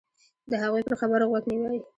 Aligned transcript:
د 0.51 0.53
هغوی 0.63 0.81
پر 0.87 0.95
خبرو 1.01 1.29
غوږ 1.31 1.43
نیوی. 1.51 1.79